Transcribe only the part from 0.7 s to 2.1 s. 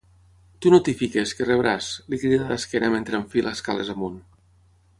no t'hi fiquis, que rebràs